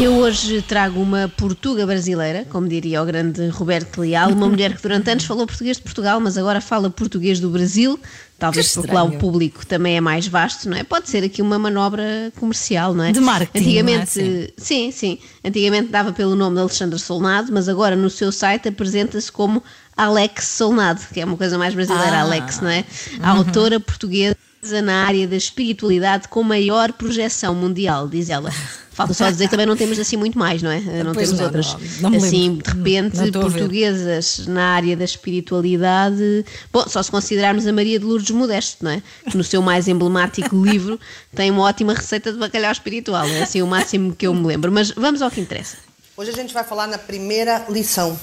[0.00, 4.80] Eu hoje trago uma portuga brasileira, como diria o grande Roberto Leal, uma mulher que
[4.82, 8.00] durante anos falou português de Portugal, mas agora fala português do Brasil,
[8.38, 10.84] talvez Que porque lá o público também é mais vasto, não é?
[10.84, 13.12] Pode ser aqui uma manobra comercial, não é?
[13.12, 14.48] De marketing, Antigamente, não é?
[14.56, 15.18] sim, sim.
[15.44, 19.62] Antigamente dava pelo nome de Alexandre Solnado, mas agora no seu site apresenta-se como
[19.94, 22.20] Alex Solnado, que é uma coisa mais brasileira, Ah.
[22.22, 22.86] Alex, não é?
[23.22, 24.34] A autora portuguesa
[24.82, 28.50] na área da espiritualidade com maior projeção mundial, diz ela.
[28.92, 30.80] Falta só dizer que também não temos assim muito mais, não é?
[30.80, 31.74] Não Pois temos não, outras.
[32.00, 36.44] não, não me assim, de repente, portuguesas na área da espiritualidade.
[36.72, 39.02] Bom, só se considerarmos a Maria de Lourdes Modesto, não é?
[39.30, 40.98] Que no seu mais emblemático livro
[41.34, 43.26] tem uma ótima receita de bacalhau espiritual.
[43.26, 44.72] É assim o máximo que eu me lembro.
[44.72, 45.76] Mas vamos ao que interessa.
[46.16, 48.18] Hoje a gente vai falar na primeira lição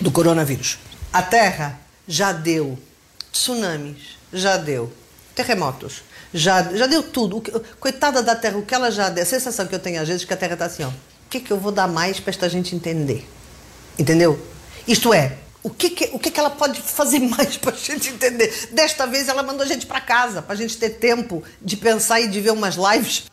[0.00, 0.78] do coronavírus.
[1.12, 2.78] A Terra já deu
[3.32, 4.92] tsunamis, já deu
[5.44, 6.02] terremotos,
[6.32, 7.38] já, já deu tudo.
[7.38, 9.22] O que- coitada da Terra, o que ela já deu.
[9.22, 10.88] A sensação que eu tenho às vezes é que a Terra está assim, ó.
[10.88, 10.92] O
[11.30, 13.26] que, que eu vou dar mais para esta gente entender?
[13.98, 14.38] Entendeu?
[14.86, 18.08] Isto é, o que, que, o que, que ela pode fazer mais para a gente
[18.10, 18.68] entender?
[18.72, 22.20] Desta vez ela mandou a gente para casa, para a gente ter tempo de pensar
[22.20, 23.24] e de ver umas lives.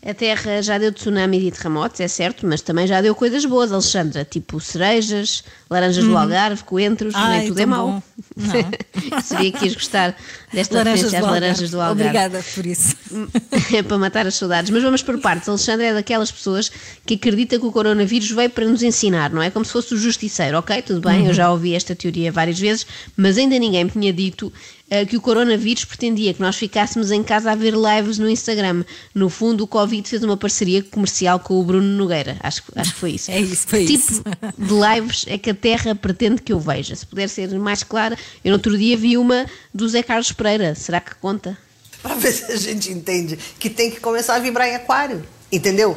[0.00, 3.72] A Terra já deu tsunami e terremotos, é certo, mas também já deu coisas boas,
[3.72, 7.20] Alexandra, tipo cerejas, laranjas do Algarve, coentros, Uhum.
[7.20, 7.86] Ai, nem tudo é mau.
[7.88, 8.02] bom.
[8.38, 9.20] Não.
[9.22, 10.16] Sabia que ias gostar
[10.52, 12.02] desta Laranjas referência às laranjas do Algarve.
[12.02, 12.96] Obrigada por isso.
[13.74, 14.70] é para matar as saudades.
[14.70, 15.48] Mas vamos por partes.
[15.48, 16.70] Alexandre é daquelas pessoas
[17.04, 19.50] que acredita que o coronavírus veio para nos ensinar, não é?
[19.50, 20.80] Como se fosse o justiceiro, ok?
[20.82, 22.86] Tudo bem, eu já ouvi esta teoria várias vezes,
[23.16, 24.52] mas ainda ninguém me tinha dito
[24.90, 28.84] eh, que o coronavírus pretendia que nós ficássemos em casa a ver lives no Instagram.
[29.14, 32.36] No fundo, o Covid fez uma parceria comercial com o Bruno Nogueira.
[32.40, 33.30] Acho, que- acho que foi isso.
[33.30, 34.22] É isso, foi que isso.
[34.22, 36.94] tipo de lives é que a Terra pretende que eu veja?
[36.96, 40.74] Se puder ser mais clara, eu no outro dia vi uma do Zé Carlos Pereira.
[40.74, 41.56] Será que conta?
[42.02, 45.24] Para ver se a gente entende que tem que começar a vibrar em aquário.
[45.50, 45.96] Entendeu?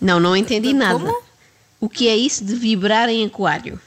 [0.00, 0.78] Não, não entendi Como?
[0.78, 1.12] nada.
[1.80, 3.78] O que é isso de vibrar em aquário?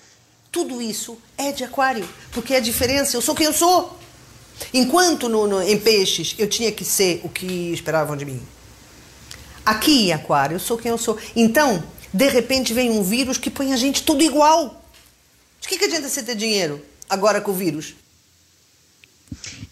[0.52, 3.16] Tudo isso é de aquário, porque é a diferença.
[3.18, 3.98] Eu sou quem eu sou.
[4.74, 8.42] Enquanto no, no- em peixes eu tinha que ser o que esperavam de mim.
[9.66, 11.18] Aqui em aquário eu sou quem eu sou.
[11.36, 11.84] Então,
[12.14, 14.84] de repente vem um vírus que põe a gente tudo igual.
[15.62, 17.96] De que, que adianta você ter dinheiro agora com o vírus?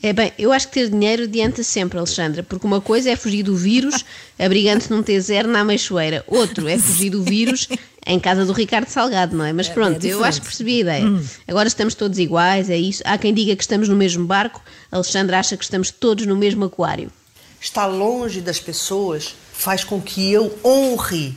[0.04, 3.44] É bem, eu acho que ter dinheiro adianta sempre, Alexandra, porque uma coisa é fugir
[3.44, 4.06] do vírus
[4.38, 7.68] abrigando-se num T0 na Ameixoeira, outro é fugir do vírus
[8.06, 9.52] em casa do Ricardo Salgado, não é?
[9.52, 10.24] Mas pronto, eu diferente.
[10.28, 11.24] acho que percebi a ideia.
[11.48, 13.02] Agora estamos todos iguais, é isso.
[13.04, 16.66] Há quem diga que estamos no mesmo barco, Alexandra acha que estamos todos no mesmo
[16.66, 17.12] aquário.
[17.60, 21.36] Estar longe das pessoas faz com que eu honre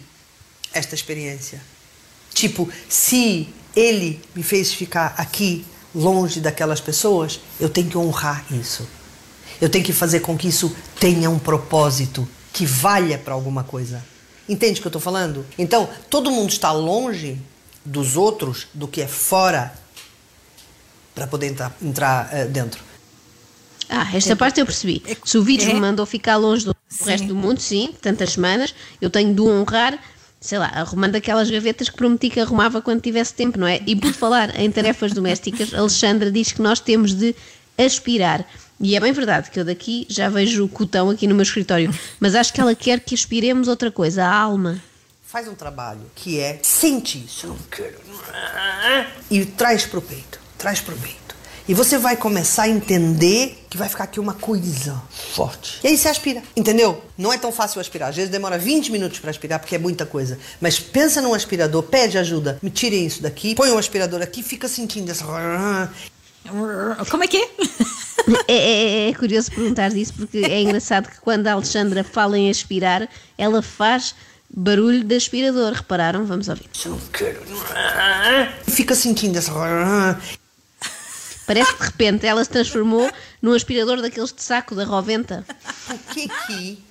[0.75, 1.63] esta experiência.
[2.35, 8.87] Tipo, se ele me fez ficar aqui longe daquelas pessoas, eu tenho que honrar isso.
[9.61, 14.05] Eu tenho que fazer com que isso tenha um propósito, que valha para alguma coisa.
[14.49, 15.45] Entende o que eu estou falando?
[15.59, 17.39] Então, todo mundo está longe
[17.85, 19.73] dos outros, do que é fora,
[21.15, 22.83] para poder entrar, entrar eh, dentro.
[23.89, 25.03] Ah, esta parte eu percebi.
[25.25, 25.73] Se o vírus é?
[25.73, 27.05] me mandou ficar longe do Sim.
[27.05, 29.99] resto do mundo, sim, tantas semanas, eu tenho de o honrar,
[30.41, 33.81] sei lá, arrumando aquelas gavetas que prometi que arrumava quando tivesse tempo, não é?
[33.87, 37.35] E por falar em tarefas domésticas, Alexandra diz que nós temos de
[37.77, 38.47] aspirar.
[38.81, 41.93] E é bem verdade que eu daqui já vejo o cotão aqui no meu escritório,
[42.21, 44.81] mas acho que ela quer que aspiremos outra coisa, a alma.
[45.23, 47.99] Faz um trabalho que é sente isso, não quero.
[49.31, 51.28] E traz pro peito, traz pro peito.
[51.69, 55.01] E você vai começar a entender que vai ficar aqui uma coisa
[55.35, 55.79] forte.
[55.85, 57.05] E aí você aspira, entendeu?
[57.17, 58.09] Não é tão fácil aspirar.
[58.09, 60.39] Às vezes demora 20 minutos para aspirar porque é muita coisa.
[60.63, 62.59] Mas pensa num aspirador, pede ajuda.
[62.63, 65.25] Me tirem isso daqui, põe um aspirador aqui, fica sentindo essa.
[67.11, 67.49] Como é que é?
[68.49, 72.51] É, é- é curioso perguntar isso porque é engraçado que quando a Alexandra fala em
[72.51, 74.15] aspirar, ela faz
[74.51, 75.73] barulho de aspirador.
[75.75, 76.25] Repararam?
[76.25, 76.65] Vamos ouvir.
[76.87, 77.41] Não quero.
[78.67, 79.53] Fica sentindo essa.
[81.49, 83.11] Parece que de repente ela se transformou
[83.41, 85.47] num aspirador daqueles de saco da Roventa.
[85.87, 86.85] Por que que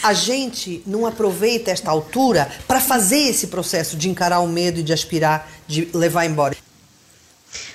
[0.00, 4.84] a gente não aproveita esta altura para fazer esse processo de encarar o medo e
[4.84, 6.56] de aspirar, de levar embora?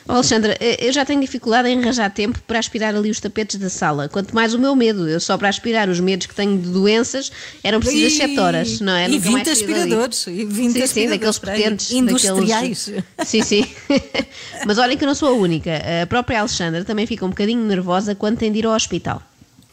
[0.08, 3.56] Oh, Alexandra, eh, eu já tenho dificuldade em arranjar tempo para aspirar ali os tapetes
[3.58, 4.08] da sala.
[4.08, 5.10] Quanto mais o meu medo.
[5.10, 7.32] Eu só para aspirar os medos que tenho de doenças
[7.64, 9.10] eram precisas Ih, 7 horas, não é?
[9.10, 9.74] e Nunca mais 20 saí dali.
[9.82, 11.92] aspiradores, e 20 sim, sim, daqueles potentes.
[11.92, 12.86] industriais.
[12.86, 13.66] daqueles- Sim, sim.
[14.68, 15.72] Mas olhem que eu não sou a única.
[16.04, 19.24] A própria Alexandra também fica um bocadinho nervosa quando tem de ir ao hospital.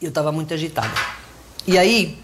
[0.01, 0.91] Eu estava muito agitada.
[1.67, 2.17] E aí,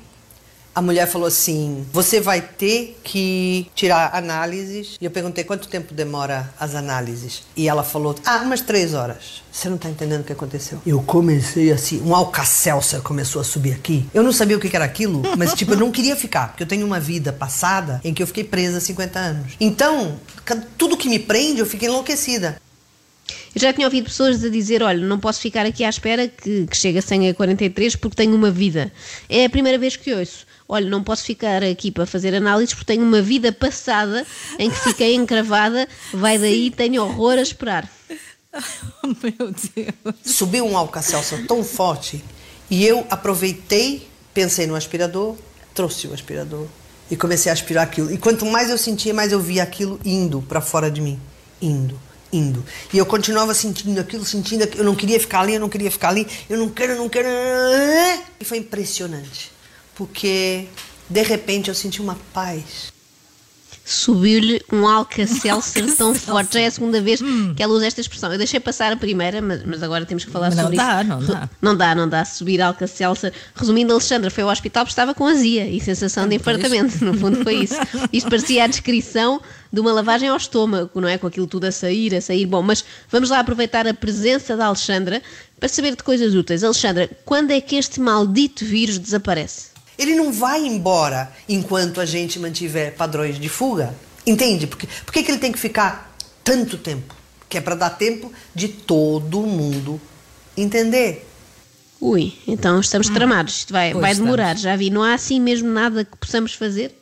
[0.74, 4.98] A mulher falou assim: você vai ter que tirar análises.
[5.00, 7.44] E eu perguntei quanto tempo demora as análises.
[7.56, 9.44] E ela falou: ah, umas três horas.
[9.52, 10.80] Você não tá entendendo o que aconteceu?
[10.86, 14.08] Eu comecei assim, um alcacelser começou a subir aqui.
[14.14, 16.68] Eu não sabia o que era aquilo, mas tipo, eu não queria ficar, porque eu
[16.68, 19.54] tenho uma vida passada em que eu fiquei presa há 50 anos.
[19.60, 20.18] Então,
[20.78, 22.62] tudo que me prende, eu fico enlouquecida.
[23.56, 26.68] Eu já tinha ouvido pessoas a dizer: olha, não posso ficar aqui à espera que,
[26.68, 28.92] que chegue a 100 a 43 porque tenho uma vida.
[29.28, 30.46] É a primeira vez que ouço.
[30.72, 34.24] Olha, não posso ficar aqui para fazer análises porque tenho uma vida passada
[34.60, 37.90] em que fiquei encravada, vai daí, tenho horror a esperar.
[39.04, 40.16] Oh, meu Deus.
[40.26, 42.24] Subiu um alcacelso tão forte
[42.68, 45.36] e eu aproveitei, pensei no aspirador,
[45.74, 46.66] trouxe o aspirador
[47.12, 48.12] e comecei a aspirar aquilo.
[48.12, 51.20] E quanto mais eu sentia, mais eu via aquilo indo para fora de mim,
[51.62, 52.00] indo,
[52.34, 52.66] indo.
[52.92, 54.82] E eu continuava sentindo aquilo, sentindo aquilo.
[54.82, 56.28] Eu não queria ficar ali, eu não queria ficar ali.
[56.50, 57.30] Eu não quero, eu não quero.
[58.40, 59.59] E foi impressionante.
[60.00, 60.66] Porque,
[61.10, 62.94] de repente, eu senti uma paz.
[63.84, 66.54] Subiu-lhe um alcacelser tão forte.
[66.54, 67.54] Já é a segunda vez hum.
[67.54, 68.32] que ela usa esta expressão.
[68.32, 71.10] Eu deixei passar a primeira, mas, mas agora temos que falar não sobre dá, isso.
[71.10, 71.96] Não dá, não dá.
[71.96, 73.34] Não dá, Subir alcacelser.
[73.54, 77.04] Resumindo, Alexandra foi ao hospital porque estava com azia e sensação de infartamento.
[77.04, 77.76] No fundo, foi isso.
[78.14, 81.18] Isto parecia a descrição de uma lavagem ao estômago, não é?
[81.18, 82.46] Com aquilo tudo a sair, a sair.
[82.46, 85.22] Bom, mas vamos lá aproveitar a presença da Alexandra
[85.60, 86.64] para saber de coisas úteis.
[86.64, 89.79] Alexandra, quando é que este maldito vírus desaparece?
[90.00, 93.94] Ele não vai embora enquanto a gente mantiver padrões de fuga.
[94.26, 94.66] Entende?
[94.66, 97.14] Porque, por que, que ele tem que ficar tanto tempo?
[97.50, 100.00] Que é para dar tempo de todo mundo
[100.56, 101.28] entender.
[102.00, 103.58] Ui, então estamos hum, tramados.
[103.58, 104.90] Isto vai, vai demorar, já vi.
[104.90, 106.96] Não há assim mesmo nada que possamos fazer?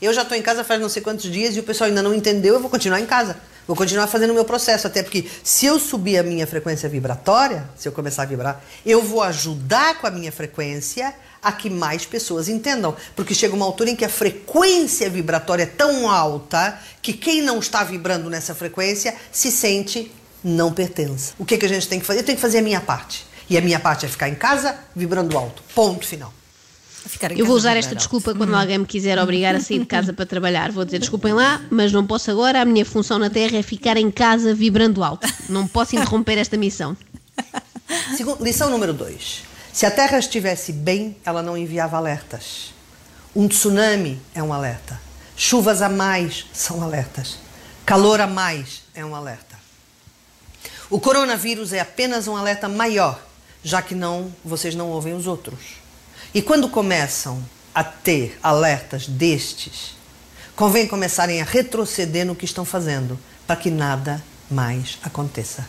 [0.00, 2.14] Eu já estou em casa faz não sei quantos dias e o pessoal ainda não
[2.14, 3.36] entendeu, eu vou continuar em casa.
[3.66, 7.68] Vou continuar fazendo o meu processo, até porque se eu subir a minha frequência vibratória,
[7.76, 12.04] se eu começar a vibrar, eu vou ajudar com a minha frequência a que mais
[12.04, 12.96] pessoas entendam.
[13.16, 17.58] Porque chega uma altura em que a frequência vibratória é tão alta que quem não
[17.58, 20.10] está vibrando nessa frequência se sente
[20.42, 21.32] não pertence.
[21.38, 22.20] O que, que a gente tem que fazer?
[22.20, 23.26] Eu tenho que fazer a minha parte.
[23.48, 25.62] E a minha parte é ficar em casa vibrando alto.
[25.74, 26.32] Ponto final.
[27.36, 30.26] Eu vou usar esta desculpa quando alguém me quiser obrigar a sair de casa para
[30.26, 30.70] trabalhar.
[30.70, 32.60] Vou dizer desculpem lá, mas não posso agora.
[32.60, 35.26] A minha função na Terra é ficar em casa vibrando alto.
[35.48, 36.96] Não posso interromper esta missão.
[38.16, 39.49] Segundo, lição número 2.
[39.72, 42.74] Se a Terra estivesse bem, ela não enviava alertas.
[43.34, 45.00] Um tsunami é um alerta.
[45.36, 47.38] Chuvas a mais são alertas.
[47.86, 49.56] Calor a mais é um alerta.
[50.90, 53.20] O coronavírus é apenas um alerta maior,
[53.62, 55.60] já que não vocês não ouvem os outros.
[56.34, 59.96] E quando começam a ter alertas destes,
[60.56, 65.64] convém começarem a retroceder no que estão fazendo, para que nada mais aconteça.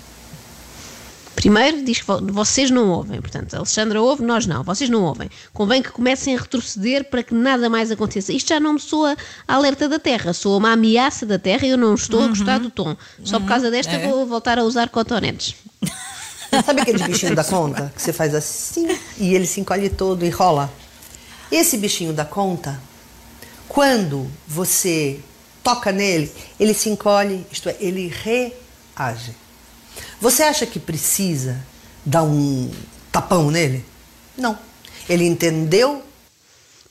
[1.42, 5.28] Primeiro diz que vocês não ouvem, portanto, a Alexandra ouve, nós não, vocês não ouvem.
[5.52, 8.32] Convém que comecem a retroceder para que nada mais aconteça.
[8.32, 9.18] Isto já não me soa
[9.48, 12.26] alerta da Terra, soa uma ameaça da Terra e eu não estou uhum.
[12.28, 12.96] a gostar do tom.
[13.24, 14.08] Só por causa desta é.
[14.08, 15.56] vou voltar a usar cotonetes.
[16.64, 18.88] Sabe aquele bichinho da conta que você faz assim
[19.18, 20.72] e ele se encolhe todo e rola?
[21.52, 22.80] Esse bichinho da conta,
[23.68, 25.20] quando você
[25.64, 29.34] toca nele, ele se encolhe, isto é, ele reage.
[30.22, 31.60] Você acha que precisa
[32.06, 32.72] dar um
[33.12, 33.84] tapão nele?
[34.38, 34.58] Não.
[35.10, 36.04] Ele entendeu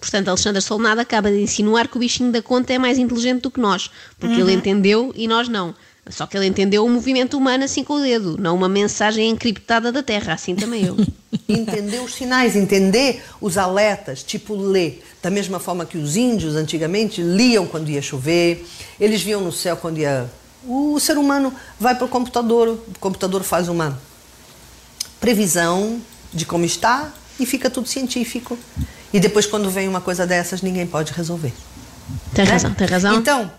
[0.00, 3.50] Portanto, Alexandra Solnado acaba de insinuar que o bichinho da conta é mais inteligente do
[3.50, 4.48] que nós, porque uhum.
[4.48, 5.74] ele entendeu e nós não.
[6.08, 9.92] Só que ele entendeu o movimento humano assim com o dedo, não uma mensagem encriptada
[9.92, 10.96] da Terra, assim também eu.
[11.46, 15.04] entender os sinais, entender os alertas, tipo ler.
[15.22, 18.66] Da mesma forma que os índios antigamente liam quando ia chover,
[18.98, 20.28] eles viam no céu quando ia.
[20.64, 23.98] O ser humano vai para o computador, o computador faz uma
[25.20, 26.00] previsão
[26.32, 28.58] de como está e fica tudo científico.
[29.12, 31.52] E depois, quando vem uma coisa dessas, ninguém pode resolver.
[32.34, 32.52] Tem né?
[32.52, 33.14] razão, tem razão.
[33.16, 33.50] Então,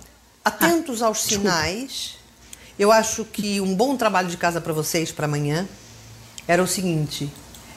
[0.44, 2.22] atentos ah, aos sinais
[2.82, 5.68] eu acho que um bom trabalho de casa para vocês para amanhã
[6.48, 7.32] era o seguinte: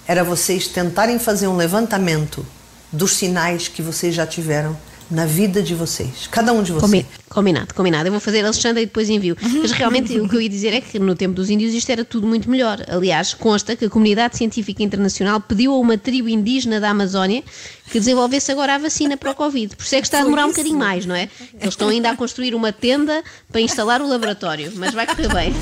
[0.06, 2.44] era vocês tentarem fazer um levantamento
[2.90, 4.74] dos sinais que vocês já tiveram
[5.10, 7.06] na vida de vocês, cada um de vocês.
[7.28, 8.08] Combinado, combinado.
[8.08, 9.36] Eu vou fazer a Alexandra e depois envio.
[9.60, 12.04] Mas realmente o que eu ia dizer é que no tempo dos índios isto era
[12.04, 12.84] tudo muito melhor.
[12.88, 17.42] Aliás, consta que a comunidade científica internacional pediu a uma tribo indígena da Amazónia
[17.90, 19.76] que desenvolvesse agora a vacina para o Covid.
[19.76, 21.28] Por isso é que está a demorar um bocadinho mais, não é?
[21.60, 25.52] Eles estão ainda a construir uma tenda para instalar o laboratório, mas vai correr bem.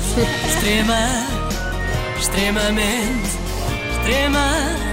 [0.47, 0.97] Extrema,
[2.19, 3.29] extremamente,
[3.97, 4.92] extrema,